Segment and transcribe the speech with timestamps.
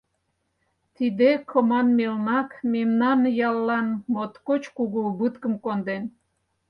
[0.95, 6.03] Тиде команмелнак мемнан яллан моткоч кугу убыткым конден.